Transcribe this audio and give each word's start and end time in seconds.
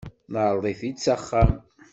Neɛreḍ-it-id 0.31 0.97
s 0.99 1.07
axxam. 1.15 1.51